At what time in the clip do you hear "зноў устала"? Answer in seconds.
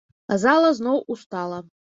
0.79-1.61